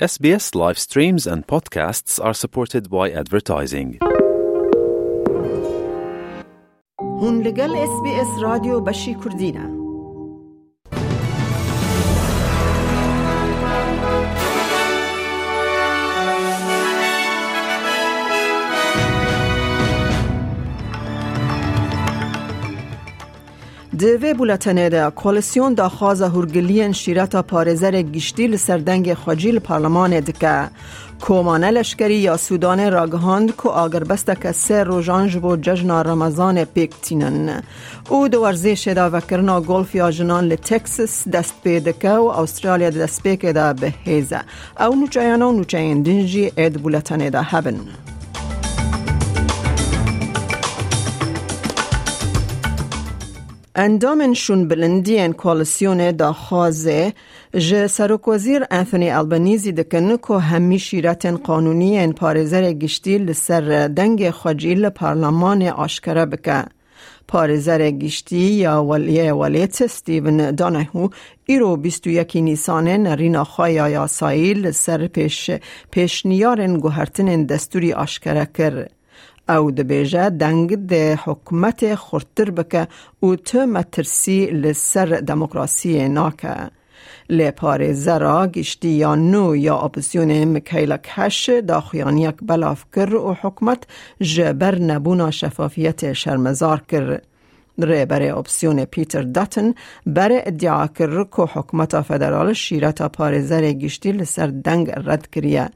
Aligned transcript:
SBS 0.00 0.55
live 0.55 0.79
streams 0.79 1.27
and 1.27 1.45
podcasts 1.45 2.13
are 2.19 2.33
supported 2.33 2.89
by 2.89 3.11
advertising. 3.21 3.99
هون 6.99 7.41
لگل 7.41 7.75
اس 7.75 7.89
بی 8.03 8.09
اس 8.09 8.27
رادیو 8.41 8.79
بشی 8.79 9.15
کردینه 9.15 9.79
دوی 23.99 24.33
بولتنه 24.33 24.89
ده 24.89 25.09
کوالسیون 25.09 25.73
دا 25.73 25.89
خوازه 25.89 26.29
هرگلین 26.29 26.91
شیرتا 26.91 27.41
پارزر 27.41 28.01
گشتی 28.01 28.47
لسردنگ 28.47 29.13
خجیل 29.13 29.59
پارلمان 29.59 30.19
دکه. 30.19 30.69
کومانه 31.21 31.71
لشکری 31.71 32.15
یا 32.15 32.37
سودان 32.37 32.91
راگهاند 32.91 33.51
کو 33.51 33.69
آگر 33.69 34.03
بسته 34.03 34.35
که 34.35 34.51
سه 34.51 34.83
روژان 34.83 35.27
جبو 35.27 35.55
ججن 35.55 35.91
رمضان 35.91 36.65
پیکتینن 36.65 37.63
او 38.09 38.27
دو 38.27 38.41
ورزش 38.41 38.87
دا 38.87 39.09
وکرنا 39.09 39.61
گولف 39.61 39.95
یا 39.95 40.11
جنان 40.11 40.43
لتکسس 40.47 41.27
دست 41.27 41.53
پیدکه 41.63 42.11
و 42.11 42.23
استرالیا 42.23 42.89
دست 42.89 43.23
پیکه 43.23 43.53
دا 43.53 43.73
به 43.73 43.93
هیزه 44.05 44.41
او 44.79 44.95
نوچایانا 44.95 45.49
و 45.49 45.51
نوچاین 45.51 46.01
دنجی 46.03 46.51
اید 46.57 46.73
بولتنه 46.73 47.29
دا 47.29 47.41
هبن. 47.41 47.79
اندامنشون 53.83 54.67
بلندین 54.67 55.33
کوالسیون 55.33 56.11
دا 56.11 56.33
خوازه 56.33 57.13
جه 57.57 57.87
سروک 57.87 58.27
وزیر 58.27 58.65
انثونی 58.71 59.09
البنیزی 59.09 59.71
دکن 59.71 60.17
که 60.17 60.33
همی 60.33 60.79
شیرت 60.79 61.25
قانونی 61.25 61.99
ان 61.99 62.11
پارزر 62.11 62.73
گشتی 62.73 63.17
لسر 63.17 63.87
دنگ 63.87 64.31
خجیل 64.31 64.89
پارلمان 64.89 65.63
آشکره 65.63 66.25
بکه. 66.25 66.65
پارزر 67.27 67.91
گشتی 67.91 68.37
یا 68.37 68.83
ولیه 68.83 69.33
ولیت 69.33 69.87
ستیون 69.87 70.51
دانهو 70.51 71.09
ایرو 71.45 71.87
یکی 72.05 72.41
نیسان 72.41 72.87
نرینا 72.87 73.43
خوایا 73.43 73.89
یا 73.89 74.07
سایل 74.07 74.71
سر 74.71 75.07
پیش 75.07 75.51
پیشنیارن 75.91 76.77
گوهرتن 76.77 77.43
دستوری 77.43 77.93
آشکره 77.93 78.47
کرد. 78.57 79.00
او 79.55 79.71
دنگ 79.71 80.75
ده 80.75 81.19
حکمت 81.23 81.95
خورتر 81.95 82.51
بکه 82.51 82.87
او 83.19 83.35
تو 83.35 83.65
مترسی 83.65 84.45
لسر 84.45 85.05
دموکراسی 85.05 86.07
ناکه. 86.09 86.71
لپاره 87.29 87.93
زرا 87.93 88.47
گشتی 88.47 88.89
یا 88.89 89.15
نو 89.15 89.55
یا 89.55 89.75
اپسیون 89.75 90.43
مکیلا 90.43 90.97
کش 90.97 91.49
دا 91.67 91.81
خیانیک 91.81 92.35
بلاف 92.41 92.85
کر 92.95 93.15
و 93.15 93.37
حکمت 93.41 93.87
جبر 94.21 94.75
نبونا 94.75 95.31
شفافیت 95.31 96.13
شرمزار 96.13 96.81
کر. 96.89 97.21
بر 97.85 98.37
اپسیون 98.37 98.85
پیتر 98.85 99.21
داتن 99.21 99.73
بر 100.05 100.29
ادعا 100.31 100.87
کر 100.87 101.23
که 101.23 101.41
حکمت 101.41 102.01
فدرال 102.01 102.53
شیرت 102.53 103.01
پارزر 103.01 103.71
گشتی 103.71 104.11
لسر 104.11 104.47
دنگ 104.47 104.89
رد 104.89 105.29
کریه. 105.31 105.69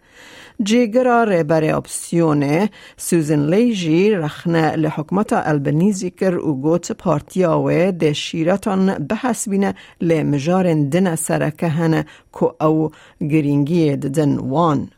جیگرا 0.64 1.44
بر 1.44 1.76
اپسیون 1.76 2.70
سوزن 2.98 3.50
لیجی 3.50 4.12
رخنه 4.12 4.76
لحکمت 4.76 5.34
البنیزی 5.34 6.10
کر 6.10 6.36
و 6.36 6.54
گوت 6.54 6.92
پارتیا 6.92 7.60
و 7.60 7.92
ده 7.92 8.14
شیرتان 8.14 8.94
بحث 8.94 9.50
بینه 9.50 9.76
لمجارن 10.02 10.90
دن 10.90 11.16
سرکه 11.16 11.68
هنه 11.68 12.06
که 12.40 12.66
او 12.66 12.92
گرینگی 13.22 13.96
دن 13.96 14.38
وان. 14.38 14.90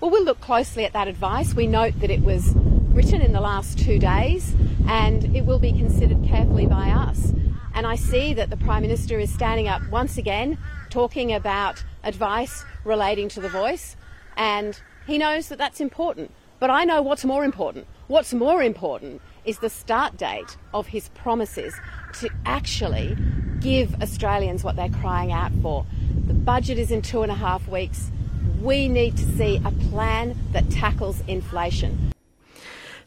Well, 0.00 0.10
we'll 0.10 0.24
look 0.24 0.40
closely 0.40 0.84
at 0.84 0.92
that 0.92 1.08
advice. 1.08 1.54
We 1.54 1.66
note 1.66 1.94
that 2.00 2.10
it 2.10 2.22
was 2.22 2.42
written 2.96 3.20
in 3.22 3.32
the 3.32 3.40
last 3.40 3.78
two 3.78 3.98
days 3.98 4.44
and 4.88 5.36
it 5.36 5.44
will 5.44 5.58
be 5.58 5.72
considered 5.72 6.24
carefully 6.24 6.66
by 6.66 6.90
us. 6.90 7.32
And 7.74 7.86
I 7.86 7.96
see 7.96 8.32
that 8.34 8.50
the 8.50 8.56
Prime 8.56 8.82
Minister 8.82 9.18
is 9.18 9.32
standing 9.32 9.68
up 9.68 9.86
once 9.90 10.16
again 10.16 10.58
talking 10.88 11.32
about 11.32 11.84
advice 12.04 12.64
relating 12.84 13.28
to 13.30 13.40
the 13.40 13.48
voice. 13.48 13.96
And 14.36 14.80
he 15.06 15.18
knows 15.18 15.48
that 15.48 15.58
that's 15.58 15.80
important. 15.80 16.30
But 16.58 16.70
I 16.70 16.84
know 16.84 17.02
what's 17.02 17.24
more 17.24 17.44
important. 17.44 17.86
What's 18.06 18.32
more 18.32 18.62
important 18.62 19.20
is 19.44 19.58
the 19.58 19.68
start 19.68 20.16
date 20.16 20.56
of 20.72 20.86
his 20.86 21.10
promises 21.10 21.74
to 22.20 22.30
actually 22.46 23.16
give 23.60 24.00
Australians 24.00 24.64
what 24.64 24.76
they're 24.76 24.88
crying 24.88 25.32
out 25.32 25.52
for. 25.60 25.84
The 26.26 26.34
budget 26.34 26.78
is 26.78 26.90
in 26.90 27.02
two 27.02 27.22
and 27.22 27.30
a 27.30 27.34
half 27.34 27.68
weeks. 27.68 28.10
We 28.62 28.88
need 28.88 29.16
to 29.18 29.24
see 29.36 29.60
a 29.64 29.70
plan 29.90 30.36
that 30.52 30.70
tackles 30.70 31.22
inflation. 31.28 32.12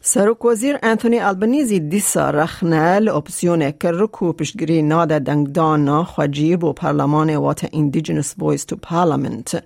سروک 0.01 0.45
وزیر 0.45 0.77
انتونی 0.83 1.19
البنیزی 1.19 1.79
دیسا 1.79 2.29
رخنه 2.29 3.15
اپسیون 3.15 3.71
کرکو 3.71 4.33
پشگری 4.33 4.81
ناده 4.81 5.19
دنگدان 5.19 6.03
خواجیب 6.03 6.63
و 6.63 6.73
پارلمان 6.73 7.35
وات 7.35 7.69
اندیجنس 7.73 8.35
ویس 8.41 8.65
تو 8.65 8.75
پارلمنت 8.75 9.63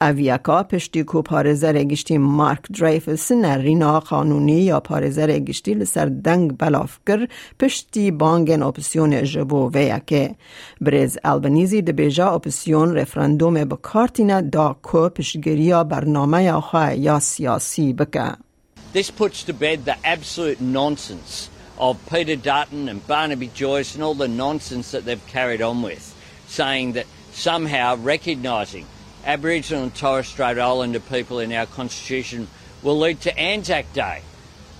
اویاکا 0.00 0.62
پشتی 0.62 1.02
کو 1.02 1.22
پارزر 1.22 1.84
گشتی 1.84 2.18
مارک 2.18 2.72
دریفس 2.80 3.32
نرینا 3.32 4.00
قانونی 4.00 4.60
یا 4.60 4.80
پارزر 4.80 5.38
گشتی 5.38 5.74
لسر 5.74 6.06
دنگ 6.06 6.56
بلاف 6.58 6.98
کر 7.06 7.28
پشتی 7.60 8.10
بانگن 8.10 8.62
اپسیون 8.62 9.24
جبو 9.24 9.70
ویاکه 9.70 10.34
بریز 10.80 11.18
البنیزی 11.24 11.82
دبیجا 11.82 12.30
اپسیون 12.30 12.96
رفرندوم 12.96 13.54
بکارتینه 13.54 14.42
دا 14.42 14.76
کو 14.82 15.08
پشگری 15.08 15.84
برنامه 15.84 16.60
خواه 16.60 16.94
یا 16.94 17.18
سیاسی 17.20 17.92
بکه. 17.92 18.51
This 18.92 19.10
puts 19.10 19.44
to 19.44 19.54
bed 19.54 19.86
the 19.86 19.96
absolute 20.06 20.60
nonsense 20.60 21.48
of 21.78 21.98
Peter 22.10 22.36
Dutton 22.36 22.90
and 22.90 23.06
Barnaby 23.06 23.48
Joyce 23.48 23.94
and 23.94 24.04
all 24.04 24.14
the 24.14 24.28
nonsense 24.28 24.90
that 24.90 25.06
they've 25.06 25.26
carried 25.28 25.62
on 25.62 25.80
with, 25.80 26.14
saying 26.46 26.92
that 26.92 27.06
somehow 27.32 27.96
recognising 27.96 28.86
Aboriginal 29.24 29.84
and 29.84 29.94
Torres 29.94 30.28
Strait 30.28 30.58
Islander 30.58 31.00
people 31.00 31.38
in 31.38 31.52
our 31.52 31.64
Constitution 31.64 32.48
will 32.82 32.98
lead 32.98 33.22
to 33.22 33.38
Anzac 33.38 33.90
Day 33.94 34.20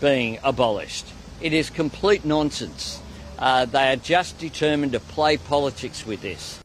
being 0.01 0.39
abolished. 0.45 1.07
It 1.41 1.55
is 1.55 1.71
complete 1.71 2.25
nonsense. 2.25 3.01
Uh, 3.39 3.65
they 3.65 3.93
are 3.93 3.97
just 3.97 4.39
determined 4.39 4.93
to 4.93 5.01
play 5.01 5.39
politics 5.39 6.05
with 6.05 6.21
this. 6.21 6.62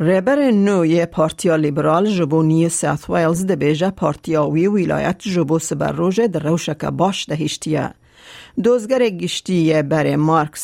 رهبر 0.00 0.50
نوی 0.50 1.06
پارتیا 1.06 1.56
لیبرال 1.56 2.06
جبو 2.06 2.42
نی 2.42 2.68
ساث 2.68 3.10
ویلز 3.10 3.46
ده 3.46 3.56
بیجه 3.56 3.90
پارتیاوی 3.90 4.66
ولایت 4.66 5.18
جبو 5.18 5.58
سبر 5.58 5.92
روژه 5.92 6.28
در 6.28 6.40
روشک 6.40 6.84
باش 6.84 7.26
ده 7.28 7.34
هشتیه. 7.34 7.94
دوزگر 8.64 9.08
گشتی 9.08 9.82
بر 9.82 10.16
مارک 10.16 10.56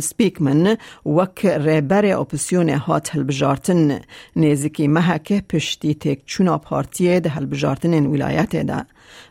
سپیکمن 0.00 0.76
وک 1.06 1.46
رهبر 1.46 2.06
اپسیون 2.06 2.68
هات 2.68 3.16
هلبجارتن 3.16 4.00
نیزکی 4.36 4.88
محکه 4.88 5.40
پشتی 5.40 5.94
تک 5.94 6.18
چونا 6.26 6.58
پارتیه 6.58 7.20
ده 7.20 7.30
هلبجارتن 7.30 8.06
ولایت 8.06 8.56
ده. 8.56 8.86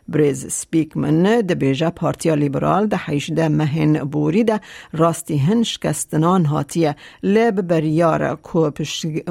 بریز 0.08 0.46
سپیکمن 0.52 1.40
ده 1.40 1.54
بیجه 1.54 1.90
پارتیا 1.90 2.34
لیبرال 2.34 2.86
ده 2.86 2.96
حیشده 2.96 3.48
مهن 3.48 4.04
بوری 4.04 4.44
ده 4.44 4.60
راستی 4.92 5.38
هن 5.38 5.62
شکستنان 5.62 6.46
هاتیه 6.46 6.96
لب 7.22 7.60
بریار 7.60 8.36
کو 8.36 8.70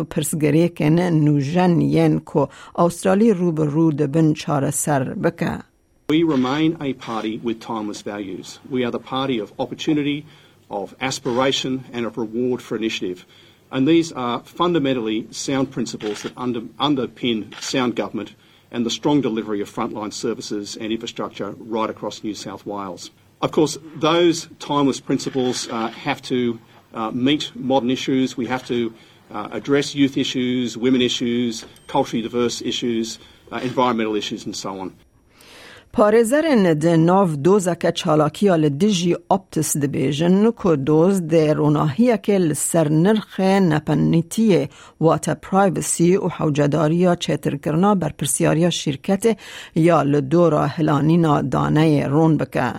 پرسگری 0.09 0.69
کن 0.69 0.97
ین 1.81 2.19
کو 2.19 2.47
استرالی 2.75 3.33
رو 3.33 3.51
به 3.51 4.07
بن 4.07 4.33
چار 4.33 4.71
سر 4.71 5.03
بکه. 5.03 5.66
We 6.09 6.23
remain 6.23 6.77
a 6.79 6.93
party 6.93 7.37
with 7.37 7.59
timeless 7.59 8.01
values. 8.01 8.59
We 8.69 8.85
are 8.85 8.91
the 8.91 8.97
party 8.97 9.39
of 9.39 9.51
opportunity, 9.59 10.25
of 10.69 10.95
aspiration, 11.01 11.83
and 11.91 12.05
of 12.05 12.17
reward 12.17 12.61
for 12.61 12.77
initiative. 12.77 13.25
And 13.73 13.85
these 13.85 14.13
are 14.13 14.39
fundamentally 14.39 15.27
sound 15.31 15.69
principles 15.69 16.23
that 16.23 16.31
under, 16.37 16.61
underpin 16.61 17.53
sound 17.61 17.97
government 17.97 18.35
and 18.71 18.85
the 18.85 18.89
strong 18.89 19.19
delivery 19.19 19.59
of 19.59 19.69
frontline 19.69 20.13
services 20.13 20.77
and 20.77 20.93
infrastructure 20.93 21.51
right 21.57 21.89
across 21.89 22.23
New 22.23 22.35
South 22.35 22.65
Wales. 22.65 23.11
Of 23.41 23.51
course, 23.51 23.77
those 23.97 24.47
timeless 24.59 25.01
principles 25.01 25.67
uh, 25.67 25.89
have 25.89 26.21
to 26.21 26.57
uh, 26.93 27.11
meet 27.11 27.51
modern 27.53 27.91
issues. 27.91 28.37
We 28.37 28.45
have 28.45 28.65
to 28.67 28.93
uh, 29.29 29.49
address 29.51 29.93
youth 29.93 30.15
issues, 30.15 30.77
women 30.77 31.01
issues, 31.01 31.65
culturally 31.87 32.21
diverse 32.21 32.61
issues, 32.61 33.19
uh, 33.51 33.57
environmental 33.57 34.15
issues, 34.15 34.45
and 34.45 34.55
so 34.55 34.79
on. 34.79 34.95
پارزرن 35.93 36.73
ده 36.73 36.97
ناو 36.97 37.35
دوزک 37.35 37.91
چالاکی 37.91 38.49
آل 38.49 38.69
دیجی 38.69 39.15
اپتس 39.31 39.77
ده 39.77 39.87
بیجن 39.87 40.51
که 40.63 40.75
دوز 40.75 41.21
ده 41.21 41.53
روناهیه 41.53 42.17
که 42.17 42.37
لسر 42.37 42.89
نرخ 42.89 43.39
نپنیتی 43.39 44.69
واتا 45.01 45.35
پرایوسی 45.35 46.17
و 46.17 46.29
کرنا 47.55 47.95
بر 47.95 48.09
پرسیاریا 48.09 48.69
شرکت 48.69 49.37
یا 49.75 50.01
لدورا 50.01 50.65
هلانینا 50.65 51.41
دانه 51.41 52.07
رون 52.07 52.37
بکه. 52.37 52.73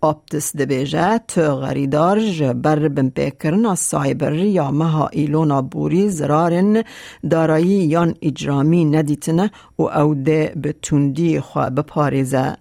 آپتس 0.00 0.56
دبیجه 0.56 1.18
تو 1.18 1.56
غریدار 1.56 2.20
جبر 2.20 2.88
بمپیکرنا 2.88 3.74
سایبر 3.74 4.34
یا 4.34 4.70
مها 4.70 5.08
ایلونا 5.08 5.62
بوری 5.62 6.10
زرارن 6.10 6.84
دارایی 7.30 7.66
یان 7.66 8.14
اجرامی 8.22 8.84
ندیتنه 8.84 9.50
و 9.78 9.82
او 9.82 10.14
ده 10.14 10.52
به 10.56 10.74
تندی 10.82 11.40
خواه 11.40 11.70
بپاریزه. 11.70 12.56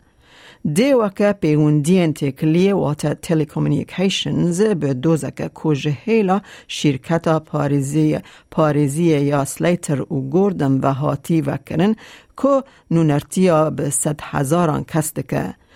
دی 0.75 0.93
وکه 0.93 1.31
پیوندین 1.41 2.13
تکلیه 2.13 2.73
واتا 2.73 3.13
تلیکومنیکیشنز 3.13 4.61
به 4.61 4.93
دوزکه 4.93 5.47
کوژه 5.47 5.97
هیلا 6.03 6.41
شرکت 6.67 7.27
پاریزی, 7.27 8.19
پاریزی 8.51 9.03
یا 9.03 9.45
سلیتر 9.45 10.01
و 10.01 10.21
گوردن 10.29 10.79
و 10.79 10.93
هاتی 10.93 11.41
وکرن 11.41 11.95
که 12.41 12.63
نونرتیا 12.91 13.69
به 13.69 13.89
صد 13.89 14.19
هزاران 14.21 14.83
کستکه. 14.83 15.43
لی 15.43 15.66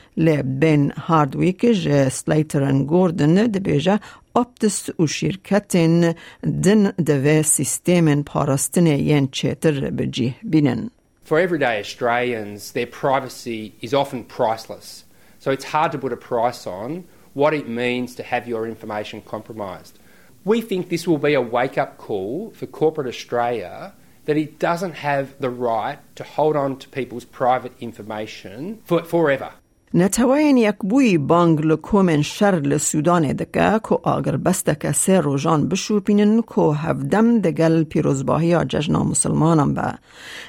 بین 0.60 0.92
هاردویک 0.96 1.60
جه 1.60 2.08
سلیترن 2.08 2.84
گوردن 2.84 3.34
دبیجه 3.34 4.00
اپتس 4.36 5.00
و 5.00 5.06
شرکتین 5.06 6.14
دن 6.62 6.90
دوه 6.90 7.42
سیستم 7.42 8.22
پاراستن 8.22 8.86
ین 8.86 9.28
چیتر 9.32 9.90
بجیه 9.90 10.34
بینن. 10.42 10.90
For 11.24 11.38
everyday 11.40 11.80
Australians, 11.80 12.72
their 12.72 12.86
privacy 12.86 13.74
is 13.80 13.92
often 13.92 14.22
priceless. 14.24 15.04
So 15.40 15.50
it's 15.50 15.64
hard 15.64 15.90
to 15.92 15.98
put 15.98 16.12
a 16.12 16.16
price 16.16 16.66
on 16.66 17.04
what 17.34 17.52
it 17.52 17.68
means 17.68 18.14
to 18.14 18.22
have 18.22 18.48
your 18.48 18.66
information 18.66 19.20
compromised. 19.20 19.98
We 20.44 20.60
think 20.60 20.88
this 20.88 21.06
will 21.08 21.18
be 21.18 21.34
a 21.34 21.40
wake 21.40 21.76
up 21.76 21.98
call 21.98 22.50
for 22.50 22.66
corporate 22.66 23.08
Australia 23.08 23.92
that 24.26 24.36
it 24.36 24.58
doesn't 24.58 24.94
have 25.08 25.26
the 25.40 25.50
right 25.50 25.98
to 26.14 26.24
hold 26.24 26.56
on 26.56 26.78
to 26.78 26.88
people's 26.88 27.24
private 27.24 27.72
information 27.80 28.80
for, 28.84 29.02
forever. 29.04 29.50
نتوین 29.93 30.57
یک 30.57 30.75
بوی 30.89 31.17
بانگ 31.17 31.65
لکومن 31.65 32.21
شر 32.21 32.55
لسودان 32.55 33.33
دکه 33.33 33.79
که 33.89 33.99
آگر 34.03 34.37
بستک 34.37 34.91
سه 34.91 35.19
روژان 35.19 35.69
بشوپینن 35.69 36.41
که 36.41 36.61
هفدم 36.61 37.39
دگل 37.39 37.83
پیروزباهی 37.83 38.65
ججنا 38.65 39.03
مسلمانم 39.03 39.73
با. 39.73 39.93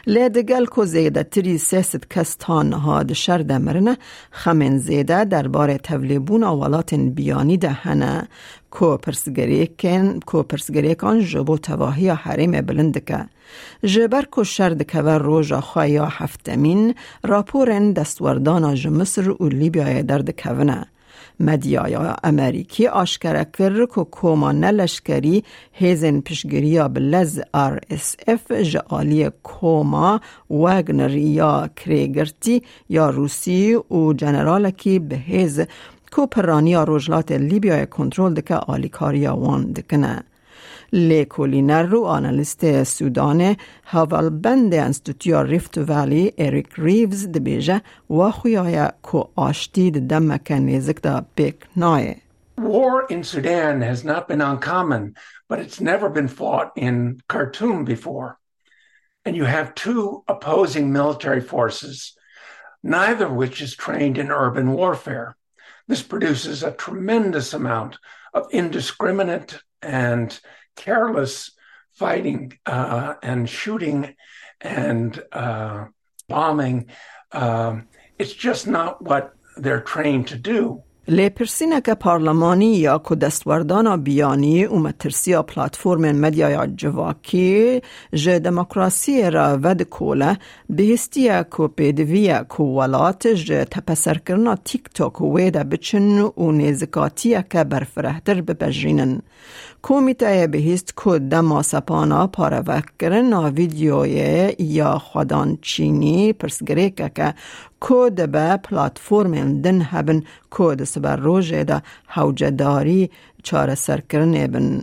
لی 0.06 0.28
دگل 0.28 0.66
که 0.66 0.84
زیده 0.84 1.22
تری 1.22 1.58
سیست 1.58 2.10
کستان 2.10 2.68
نهاد 2.68 3.12
شر 3.12 3.38
دمرنه 3.38 3.96
خمن 4.30 4.78
زیده 4.78 5.24
درباره 5.24 5.78
تولیبون 5.78 6.44
اولات 6.44 6.94
بیانی 6.94 7.56
ده 7.56 7.88
هنه 8.72 8.78
کو 8.78 8.96
پرسگریکن 8.96 10.20
کو 10.26 10.42
پرسگریکان 10.42 11.20
جبو 11.20 11.58
تواهی 11.58 12.08
حریم 12.08 12.60
بلندکه 12.60 13.28
جبر 13.84 14.24
کو 14.24 14.44
شرد 14.44 14.86
که 14.86 15.00
روژا 15.00 15.60
خوایا 15.60 16.06
هفتمین 16.06 16.94
راپورن 17.24 17.92
دستوردانا 17.92 18.74
جمصر 18.74 19.30
و 19.30 19.48
لیبیا 19.48 20.02
درد 20.02 20.30
کونه 20.30 20.86
مدیای 21.40 21.96
امریکی 22.24 22.86
آشکره 22.86 23.46
کرد 23.58 23.88
که 23.94 24.04
کوما 24.04 24.52
نلشکری 24.52 25.44
هیزن 25.72 26.20
پشگریا 26.20 26.88
بلز 26.88 27.40
آر 27.52 27.80
اس 27.90 28.16
اف 28.26 28.52
جعالی 28.52 29.30
کوما 29.42 30.20
وگنر 30.50 31.16
یا 31.16 31.70
کریگرتی 31.76 32.62
یا 32.88 33.10
روسی 33.10 33.74
و 33.74 34.12
جنرالکی 34.12 34.98
به 34.98 35.16
هیز 35.16 35.60
کو 36.11 36.27
پرانیا 36.27 36.83
روجلات 36.83 37.31
لیبیا 37.31 37.85
کنترل 37.85 38.33
دکه 38.33 38.55
آلیکاریا 38.55 39.35
وان 39.35 39.71
دکنه. 39.71 40.23
لیکولینر 40.93 41.83
رو 41.83 42.05
آنالیست 42.05 42.83
سودان 42.83 43.55
بند 44.43 44.73
انستوتیا 44.73 45.41
ریفت 45.41 45.77
ولی 45.77 46.33
اریک 46.37 46.67
ریوز 46.77 47.27
دبیجه 47.27 47.81
و 48.09 48.31
خویای 48.31 48.89
کو 49.01 49.29
آشتید 49.35 50.07
دمک 50.07 50.51
نیزک 50.51 51.01
دا 51.01 51.25
بیک 51.35 51.55
نایه. 51.75 52.15
War 52.57 53.05
in 53.09 53.23
Sudan 53.23 53.81
has 53.81 54.03
not 54.03 54.27
been 54.27 54.41
uncommon, 54.41 55.15
but 55.47 55.59
it's 55.59 55.79
never 55.79 56.09
been 56.09 56.27
fought 56.27 56.71
in 56.75 57.21
Khartoum 57.27 57.85
before. 57.85 58.39
And 59.25 59.35
you 59.35 59.43
have 59.43 59.75
two 59.75 60.23
opposing 60.27 60.91
military 60.91 61.41
forces, 61.41 62.15
neither 62.81 63.25
of 63.27 63.33
which 63.33 63.61
is 63.61 63.75
trained 63.75 64.17
in 64.17 64.31
urban 64.31 64.67
warfare. 64.71 65.35
This 65.88 66.02
produces 66.02 66.62
a 66.62 66.72
tremendous 66.72 67.52
amount 67.52 67.98
of 68.34 68.46
indiscriminate 68.52 69.60
and 69.80 70.38
careless 70.76 71.52
fighting 71.92 72.58
uh, 72.66 73.14
and 73.22 73.48
shooting 73.48 74.14
and 74.60 75.22
uh, 75.32 75.86
bombing. 76.28 76.86
Um, 77.32 77.88
it's 78.18 78.32
just 78.32 78.66
not 78.66 79.02
what 79.02 79.32
they're 79.56 79.80
trained 79.80 80.28
to 80.28 80.36
do. 80.36 80.82
که 81.80 81.94
پارلمانی 81.94 82.76
یا 82.76 83.02
که 83.08 83.14
دستوردان 83.14 84.02
بیانی 84.02 84.64
و 84.64 84.74
مترسیا 84.74 85.42
پلاتفورم 85.42 86.12
مدیا 86.12 86.66
جواکی 86.66 87.80
جه 88.14 88.38
دموکراسی 88.38 89.30
را 89.30 89.58
ود 89.62 89.82
کوله 89.82 90.38
بهستیا 90.70 91.42
که 91.42 91.68
پیدویا 91.76 92.44
که 92.44 92.62
ولات 92.62 93.26
جه 93.26 93.64
تپسر 93.64 94.18
کرنا 94.18 94.56
تیک 94.56 94.84
توک 94.94 95.20
ویده 95.20 95.64
بچن 95.64 96.18
و 96.20 96.52
نیزکاتیا 96.52 97.42
که 97.42 97.64
برفرهتر 97.64 98.40
ببجینن. 98.40 99.22
کومیته 99.82 100.46
بهست 100.46 100.94
که 101.04 101.18
دما 101.18 101.62
سپانا 101.62 102.26
پاروکرن 102.26 103.32
ویدیوی 103.34 104.54
یا 104.58 104.98
خودان 104.98 105.58
چینی 105.62 106.32
پرسگره 106.32 106.90
که 106.90 107.34
کود 107.82 108.14
به 108.14 108.56
پلاتفورم 108.56 109.62
دن 109.62 109.82
هبن 109.82 110.22
کود 110.50 110.84
سبر 110.84 111.16
روژه 111.16 111.64
دا 111.64 111.82
حوجداری 112.06 113.10
چار 113.42 113.74
سرکرنه 113.74 114.46
بن 114.46 114.82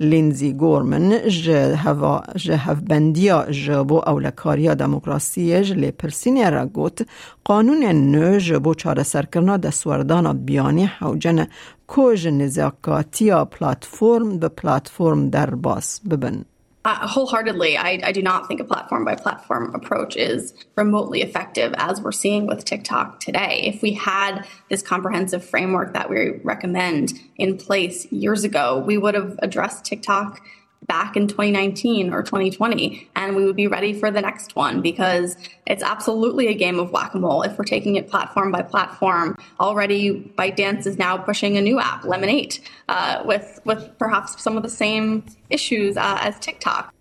لینزی 0.00 0.52
گورمن 0.52 1.28
جه 1.28 1.76
هوا 1.76 2.22
جه 2.36 2.56
هفبندیا 2.56 3.46
جبو 3.50 4.02
اولکاریا 4.06 4.74
دموکراسی 4.74 5.64
جه 5.64 5.90
پرسینی 5.90 6.50
را 6.50 6.66
گوت 6.66 7.06
قانون 7.44 7.84
نو 7.84 8.38
جبو 8.38 8.74
چار 8.74 9.02
سرکرنا 9.02 9.56
دستوردان 9.56 10.44
بیانی 10.44 10.84
حوجن 10.84 11.46
کوژ 11.86 12.26
نزاکاتیا 12.26 13.44
پلاتفورم 13.44 14.38
به 14.38 14.48
پلاتفورم 14.48 15.30
در 15.30 15.50
باس 15.50 16.00
ببن. 16.10 16.44
Uh, 16.84 17.06
wholeheartedly, 17.06 17.78
I, 17.78 17.98
I, 18.04 18.12
do 18.12 18.20
not 18.20 18.46
think 18.46 18.60
a 18.60 18.64
platform 18.64 19.06
by 19.06 19.14
platform 19.14 19.74
approach 19.74 20.16
is 20.16 20.52
remotely 20.76 21.22
effective 21.22 21.72
as 21.78 22.02
we're 22.02 22.12
seeing 22.12 22.46
with 22.46 22.66
TikTok 22.66 23.20
today. 23.20 23.62
If 23.64 23.80
we 23.80 23.94
had 23.94 24.46
this 24.68 24.82
comprehensive 24.82 25.42
framework 25.42 25.94
that 25.94 26.10
we 26.10 26.40
recommend 26.44 27.14
in 27.36 27.56
place 27.56 28.04
years 28.12 28.44
ago, 28.44 28.84
we 28.86 28.98
would 28.98 29.14
have 29.14 29.38
addressed 29.40 29.86
TikTok 29.86 30.42
back 30.86 31.16
in 31.16 31.26
2019 31.26 32.12
or 32.12 32.22
2020 32.22 33.08
and 33.16 33.36
we 33.36 33.44
would 33.44 33.56
be 33.56 33.66
ready 33.66 33.92
for 33.92 34.10
the 34.10 34.20
next 34.20 34.54
one 34.56 34.82
because 34.82 35.36
it's 35.66 35.82
absolutely 35.82 36.48
a 36.48 36.54
game 36.54 36.78
of 36.78 36.90
whack-a-mole. 36.90 37.42
If 37.42 37.58
we're 37.58 37.64
taking 37.64 37.96
it 37.96 38.08
platform 38.08 38.52
by 38.52 38.62
platform 38.62 39.36
already 39.60 40.32
ByteDance 40.36 40.86
is 40.86 40.98
now 40.98 41.16
pushing 41.16 41.56
a 41.56 41.60
new 41.60 41.80
app 41.80 42.04
Lemonade 42.04 42.58
uh, 42.88 43.22
with 43.24 43.60
with 43.64 43.96
perhaps 43.98 44.42
some 44.42 44.56
of 44.56 44.62
the 44.62 44.70
same 44.70 45.24
issues 45.50 45.96
uh, 45.96 46.18
as 46.20 46.38
TikTok 46.40 46.94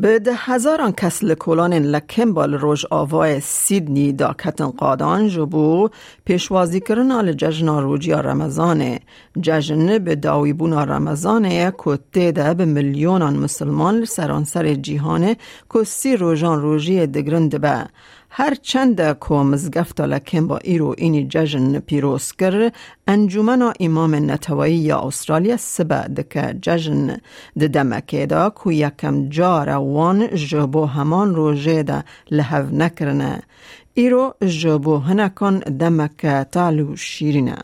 به 0.00 0.18
ده 0.18 0.32
هزاران 0.34 0.92
کس 0.92 1.24
لکولان 1.24 1.72
لکمبال 1.74 2.54
روش 2.54 2.86
آوای 2.90 3.40
سیدنی 3.40 4.12
دا 4.12 4.34
کتن 4.44 4.70
قادان 4.70 5.28
جبو 5.28 5.88
پیشوازی 6.24 6.80
کرن 6.80 7.10
آل 7.10 7.32
ججن 7.32 7.68
روجی 7.68 8.12
رمضان 8.12 8.98
ججن 9.40 9.98
به 9.98 10.14
داویبون 10.14 10.72
رمضان 10.72 11.70
کتی 11.70 12.32
ده 12.32 12.54
به 12.54 12.64
میلیونان 12.64 13.36
مسلمان 13.36 14.04
سرانسر 14.04 14.74
جیهانه 14.74 15.36
که 15.72 15.84
سی 15.84 16.16
روژان 16.16 16.60
روژی 16.60 17.06
دگرند 17.06 17.60
به 17.60 17.86
هر 18.30 18.54
چند 18.54 19.12
کو 19.12 19.44
مزگفت 19.44 20.00
لکن 20.00 20.46
با 20.46 20.58
ایرو 20.58 20.94
اینی 20.98 21.26
جشن 21.30 21.78
پیروز 21.78 22.32
کر 22.32 22.70
انجمن 23.06 23.72
امام 23.80 24.14
نتوایی 24.14 24.74
یا 24.74 24.98
استرالیا 25.00 25.56
سبا 25.56 26.00
دکه 26.00 26.58
جشن 26.62 27.16
دمکه 27.58 28.26
دا 28.26 28.50
کو 28.50 28.72
یکم 28.72 29.28
جار 29.28 29.68
وان 29.68 30.26
جبو 30.26 30.84
همان 30.84 31.34
روژه 31.34 31.82
دا 31.82 32.02
لحو 32.30 32.76
نکرنه. 32.76 33.42
ایرو 33.94 34.34
جبو 34.42 34.96
هنکن 34.96 35.58
دمکه 35.58 36.46
تالو 36.52 36.96
شیرینه. 36.96 37.58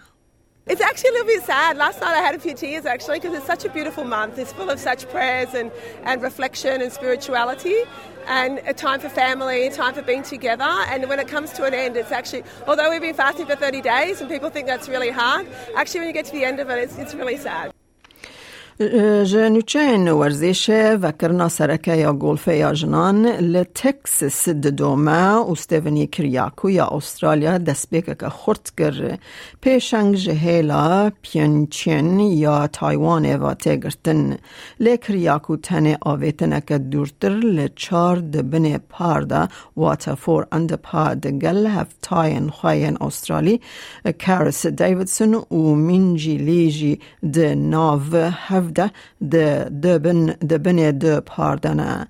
It's 0.66 0.80
actually 0.80 1.10
a 1.10 1.12
little 1.12 1.26
bit 1.26 1.42
sad. 1.42 1.76
Last 1.76 2.00
night 2.00 2.14
I 2.14 2.22
had 2.22 2.34
a 2.34 2.38
few 2.38 2.54
tears 2.54 2.86
actually 2.86 3.20
because 3.20 3.36
it's 3.36 3.46
such 3.46 3.66
a 3.66 3.68
beautiful 3.68 4.02
month. 4.02 4.38
It's 4.38 4.50
full 4.50 4.70
of 4.70 4.80
such 4.80 5.06
prayers 5.10 5.52
and, 5.52 5.70
and 6.04 6.22
reflection 6.22 6.80
and 6.80 6.90
spirituality 6.90 7.82
and 8.26 8.60
a 8.66 8.72
time 8.72 8.98
for 8.98 9.10
family, 9.10 9.66
a 9.66 9.70
time 9.70 9.92
for 9.92 10.00
being 10.00 10.22
together. 10.22 10.64
And 10.64 11.06
when 11.06 11.20
it 11.20 11.28
comes 11.28 11.52
to 11.52 11.64
an 11.64 11.74
end, 11.74 11.98
it's 11.98 12.10
actually, 12.10 12.44
although 12.66 12.88
we've 12.88 13.02
been 13.02 13.14
fasting 13.14 13.44
for 13.44 13.56
30 13.56 13.82
days 13.82 14.22
and 14.22 14.30
people 14.30 14.48
think 14.48 14.66
that's 14.66 14.88
really 14.88 15.10
hard, 15.10 15.46
actually 15.76 16.00
when 16.00 16.08
you 16.08 16.14
get 16.14 16.24
to 16.26 16.32
the 16.32 16.46
end 16.46 16.58
of 16.60 16.70
it, 16.70 16.78
it's, 16.78 16.96
it's 16.96 17.14
really 17.14 17.36
sad. 17.36 17.70
جنوچین 18.80 20.08
ورزش 20.08 20.70
و 21.02 21.12
کرنا 21.12 21.48
سرکه 21.48 21.96
یا 21.96 22.12
گلفه 22.12 22.56
یا 22.56 22.72
جنان 22.72 23.26
لتکسس 23.26 24.48
دوما 24.48 25.50
و 25.50 25.54
ستیونی 25.54 26.06
کریاکو 26.06 26.70
یا 26.70 26.86
استرالیا 26.86 27.58
دست 27.58 27.90
بکه 27.90 28.14
که 28.14 28.28
خورد 28.28 28.72
گر 28.78 29.18
پیشنگ 29.60 30.14
جهیلا 30.14 31.10
پیانچین 31.22 32.20
یا 32.20 32.66
تایوان 32.66 33.36
و 33.36 33.54
تگرتن 33.54 34.36
لکریاکو 34.80 35.56
تنه 35.56 35.98
آویتنه 36.00 36.60
که 36.60 36.78
دورتر 36.78 37.28
لچار 37.28 38.16
دبن 38.16 38.78
پاردا 38.78 39.48
واتفور 39.76 40.46
اند 40.52 40.72
پا 40.72 41.14
دگل 41.14 41.66
هفتاین 41.66 42.48
خواین 42.48 42.96
استرالی 43.00 43.60
کارس 44.26 44.66
دیویدسون 44.66 45.34
و 45.34 45.74
منجی 45.74 46.36
لیجی 46.36 47.00
د 47.34 47.38
ناو 47.38 48.00
هفده 48.64 48.90
د 49.32 49.34
دبن 49.84 50.26
دبن 50.50 50.78
د 50.98 51.20
پاردنه. 51.20 52.06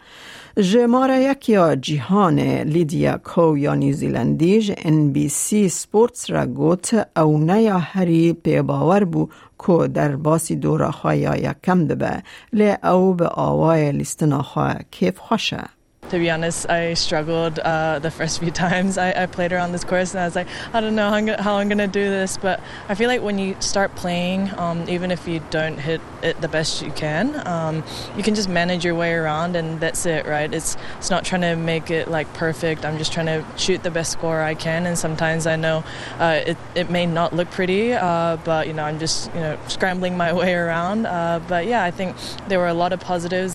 جماره 0.56 1.16
یکی 1.20 1.56
جیهان 1.82 2.38
لیدیا 2.74 3.16
کو 3.16 3.56
یا 3.56 3.74
نیوزیلندی 3.74 4.74
ان 4.84 5.12
بی 5.12 5.28
سی 5.28 5.68
سپورتس 5.68 6.30
را 6.30 6.46
گوت 6.46 6.94
او 7.16 7.38
نیا 7.38 7.78
هری 7.78 8.32
پی 8.32 8.62
باور 8.62 9.04
بو 9.04 9.28
کو 9.58 9.86
در 9.86 10.16
باسی 10.16 10.56
دورا 10.56 10.90
خواه 10.90 11.16
یا 11.16 11.36
یکم 11.36 11.86
دبه. 11.86 12.22
لی 12.52 12.70
او 12.82 13.14
به 13.14 13.28
آوای 13.28 13.92
لیستنا 13.92 14.42
خواه 14.42 14.76
کیف 14.90 15.18
خوشه. 15.18 15.64
To 16.10 16.18
be 16.18 16.30
honest, 16.30 16.68
I 16.68 16.94
struggled 16.94 17.58
uh, 17.58 17.98
the 17.98 18.10
first 18.10 18.38
few 18.38 18.50
times 18.64 18.98
I, 18.98 19.22
I, 19.22 19.26
played 19.26 19.52
around 19.52 19.72
this 19.72 19.84
course, 19.84 20.12
and 20.12 20.20
I 20.20 20.26
was 20.26 20.36
like, 20.36 20.46
I 20.72 20.80
don't 20.80 20.94
know 20.94 21.08
how 21.08 21.14
I'm, 21.14 21.26
how 21.26 21.54
I'm 21.56 21.68
gonna 21.68 21.88
do 21.88 22.04
this. 22.04 22.36
But 22.36 22.60
I 22.88 22.94
feel 22.94 23.08
like 23.08 23.22
when 23.22 23.38
you 23.38 23.56
start 23.60 23.94
playing, 23.94 24.50
um, 24.58 24.88
even 24.88 25.10
if 25.10 25.26
you 25.26 25.40
don't 25.50 25.78
hit 25.78 26.00
it 26.22 26.40
the 26.40 26.48
best 26.48 26.82
you 26.82 26.92
can, 26.92 27.46
um, 27.48 27.82
you 28.16 28.22
can 28.22 28.34
just 28.34 28.48
manage 28.48 28.84
your 28.84 28.94
way 28.94 29.14
around, 29.14 29.56
and 29.56 29.80
that's 29.80 30.04
it, 30.04 30.26
right? 30.26 30.52
It's 30.52 30.76
it's 30.98 31.10
not 31.10 31.24
trying 31.24 31.42
to 31.42 31.56
make 31.56 31.90
it 31.90 32.08
like 32.08 32.32
perfect. 32.34 32.84
I'm 32.84 32.98
just 32.98 33.12
trying 33.12 33.26
to 33.26 33.44
shoot 33.56 33.82
the 33.82 33.90
best 33.90 34.12
score 34.12 34.42
I 34.42 34.54
can, 34.54 34.86
and 34.86 34.98
sometimes 34.98 35.46
I 35.46 35.56
know 35.56 35.84
uh, 36.18 36.42
it 36.46 36.58
it 36.74 36.90
may 36.90 37.06
not 37.06 37.32
look 37.32 37.50
pretty, 37.50 37.94
uh, 37.94 38.36
but 38.44 38.66
you 38.66 38.74
know 38.74 38.84
I'm 38.84 38.98
just 38.98 39.32
you 39.34 39.40
know 39.40 39.58
scrambling 39.68 40.16
my 40.16 40.32
way 40.40 40.54
around. 40.54 41.06
Uh, 41.06 41.40
but 41.48 41.66
yeah, 41.66 41.82
I 41.82 41.90
think 41.90 42.16
there 42.48 42.58
were 42.58 42.68
a 42.68 42.74
lot 42.74 42.92
of 42.92 43.00
positives. 43.00 43.54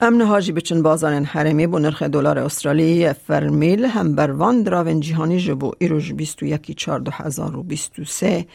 امن 0.00 0.20
هاجی 0.20 0.52
بچن 0.52 0.82
بازار 0.82 1.12
حرمی 1.12 1.66
بو 1.66 1.78
نرخ 1.78 2.02
دلار 2.02 2.38
استرالی 2.38 3.12
فرمیل 3.12 3.84
هم 3.84 4.14
بر 4.14 4.30
وان 4.30 4.62
دراون 4.62 5.00
جهانی 5.00 5.38
جبو 5.38 5.72
ایروش 5.78 6.12
21 6.12 6.86
2023 6.86 8.46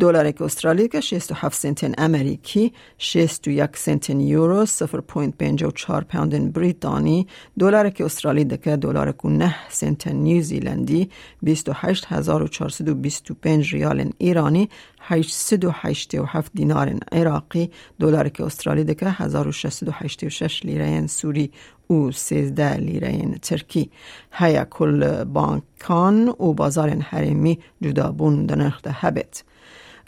دلار 0.00 0.30
که 0.30 0.44
استرالی 0.44 0.88
که 0.88 1.00
67 1.00 1.58
سنت 1.58 1.94
امریکی 1.98 2.72
61 2.98 3.76
سنت 3.76 4.10
یورو 4.10 4.66
0.54 4.66 6.04
پوند 6.04 6.52
بریتانی. 6.52 7.26
دلار 7.58 7.90
که 7.90 8.04
استرالی 8.04 8.44
دکه 8.44 8.76
دلار 8.76 9.12
که 9.12 9.28
9 9.28 9.54
سنت 9.68 10.08
نیوزیلندی 10.08 11.10
28425 11.44 13.74
ریال 13.74 14.10
ایرانی 14.18 14.68
887 15.00 16.52
دینار 16.54 16.94
عراقی. 17.12 17.70
دلار 18.00 18.28
که 18.28 18.44
استرالی 18.44 18.84
دکه 18.84 19.10
1686 19.10 20.64
لیره 20.64 20.95
سوری 21.06 21.50
و 21.90 22.10
13 22.10 22.76
لیره 22.76 23.38
ترکی. 23.42 23.90
هیا 24.32 24.64
کل 24.64 25.24
بانکان 25.24 26.28
و 26.28 26.52
بازار 26.52 26.90
حرمی 26.90 27.58
جدا 27.82 28.12
بون 28.12 28.46
دنرخ 28.46 28.82
ده 28.82 28.90
هبت. 28.92 29.44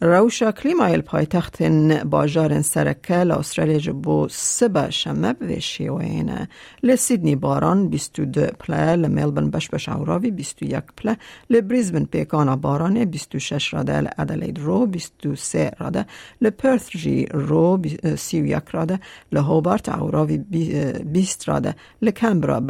روشا 0.00 0.52
کلیمایل 0.52 1.00
پایتخت 1.00 1.62
باجار 2.04 2.62
سرکه 2.62 3.14
لأسترالیا 3.14 3.78
جبو 3.78 4.28
سبا 4.30 4.90
شمه 4.90 5.32
به 5.32 5.60
شیوینه 5.60 6.48
لسیدنی 6.82 7.36
باران 7.36 7.88
22 7.88 8.46
پله 8.46 8.96
لملبن 8.96 9.50
بش 9.50 9.68
بش 9.68 9.88
عوراوی 9.88 10.30
21 10.30 10.82
پله 10.96 11.16
لبریزبن 11.50 12.04
پیکانا 12.04 12.56
بارانه 12.56 13.04
26 13.04 13.74
راده 13.74 14.00
لأدلید 14.00 14.58
رو 14.58 14.86
23 14.86 15.70
راده 15.78 16.06
لپرث 16.40 16.90
جی 16.90 17.26
رو 17.26 17.82
31 18.16 18.62
راده 18.72 19.00
لهوبارت 19.32 19.88
عوراوی 19.88 20.38
20 20.38 21.48
راده 21.48 21.74
لکمبرا 22.02 22.60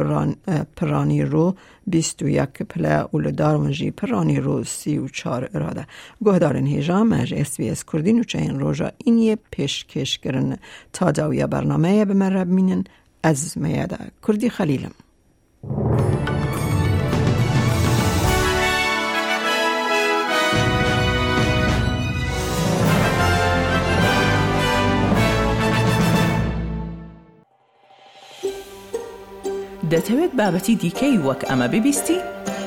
پرانی 0.75 1.23
رو 1.23 1.55
21 1.87 2.63
پله 2.63 3.03
و 3.13 3.19
لدارونجی 3.19 3.91
پرانی 3.91 4.39
رو 4.39 4.63
34 4.63 5.49
راده. 5.53 5.87
گهدارن 6.25 6.65
هیجام 6.65 7.18
مج 7.19 7.33
اس 7.33 7.83
کردین 7.83 8.19
و 8.19 8.23
چین 8.23 8.59
روژا 8.59 8.91
اینیه 8.97 9.37
پیشکش 9.51 10.19
کرن 10.19 10.57
تا 10.93 11.11
داویا 11.11 11.47
برنامه 11.47 12.05
به 12.05 12.13
من 12.13 12.33
رب 12.33 12.47
مینن 12.47 12.83
از 13.23 13.57
میاده 13.57 13.97
کردی 14.27 14.49
خلیلم 14.49 14.91
دەتەوێت 29.93 30.33
بابەتی 30.39 30.75
دیکەی 30.83 31.17
وەک 31.25 31.41
ئەمە 31.49 31.67
ببیستی؟ 31.73 32.38